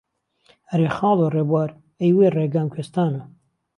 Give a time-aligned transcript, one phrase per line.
[0.69, 1.69] ئهرێ خاڵۆی رێبوار،
[1.99, 3.21] ئهی وهی رێگام کوێستانه